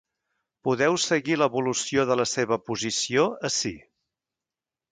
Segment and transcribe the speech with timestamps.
[0.67, 3.77] Podeu seguir l’evolució de la seva posició ací.